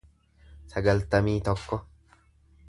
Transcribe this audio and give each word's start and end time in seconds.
sagaltamii 0.71 1.37
tokko 1.49 1.81